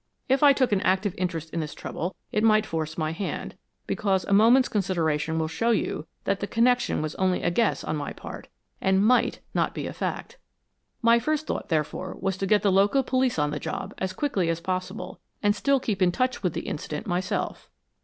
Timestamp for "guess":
7.51-7.83